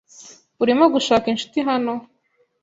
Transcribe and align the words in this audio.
Urimo 0.63 0.85
gushaka 0.93 1.25
inshuti 1.33 1.57
hano? 1.69 1.93